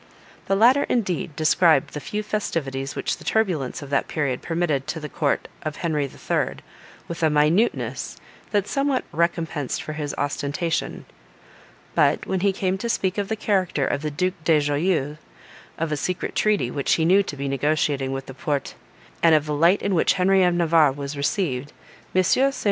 [0.47, 4.99] The latter, indeed, described the few festivities which the turbulence of that period permitted to
[4.99, 6.63] the court of Henry the Third,
[7.07, 8.17] with a minuteness,
[8.49, 11.05] that somewhat recompensed for his ostentation;
[11.93, 15.19] but, when he came to speak of the character of the Duke de Joyeuse,
[15.77, 18.73] of a secret treaty, which he knew to be negotiating with the Porte,
[19.21, 21.73] and of the light in which Henry of Navarre was received,
[22.15, 22.23] M.
[22.23, 22.55] St.